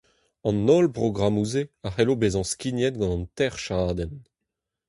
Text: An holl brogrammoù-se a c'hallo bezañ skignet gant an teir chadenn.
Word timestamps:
An 0.47 0.59
holl 0.67 0.87
brogrammoù-se 0.95 1.63
a 1.85 1.89
c'hallo 1.93 2.13
bezañ 2.21 2.45
skignet 2.51 2.95
gant 2.99 3.15
an 3.15 3.25
teir 3.37 3.55
chadenn. 3.63 4.15